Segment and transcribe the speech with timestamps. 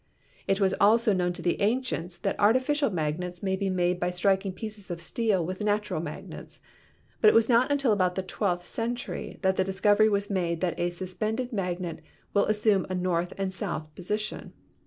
[0.47, 4.51] It was also known to the ancients that artificial magnets may be made by striking
[4.51, 6.59] pieces of steel with natural magnets,
[7.21, 10.59] but it was not until about the twelfth century that the dis covery was made
[10.61, 11.99] that a suspended magnet
[12.33, 14.53] will assume a north and south position.